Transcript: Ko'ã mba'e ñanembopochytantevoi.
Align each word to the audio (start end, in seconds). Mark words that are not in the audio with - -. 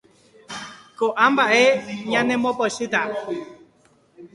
Ko'ã 0.97 1.25
mba'e 1.33 1.61
ñanembopochytantevoi. 2.11 3.41